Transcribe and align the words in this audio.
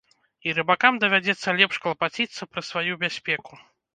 І 0.47 0.53
рыбакам 0.59 0.93
давядзецца 1.03 1.53
лепш 1.59 1.77
клапаціцца 1.83 2.47
пра 2.55 2.61
сваю 2.71 2.93
бяспеку. 3.07 3.63